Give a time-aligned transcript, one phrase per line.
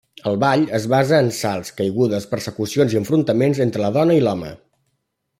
[0.29, 4.51] El ball es basa en salts, caigudes, persecucions i enfrontaments entre la dona i l'home.